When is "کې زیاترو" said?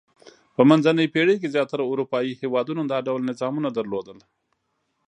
1.41-1.89